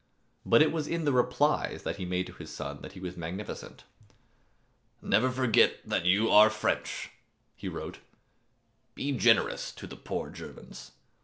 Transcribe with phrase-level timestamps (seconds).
[0.47, 3.15] But it was in the replies that he made to his son that he was
[3.15, 3.83] magnificent.
[4.99, 7.11] "Never forget that you are French,"
[7.55, 7.99] he wrote.
[8.95, 10.93] "Be generous to the poor Germans.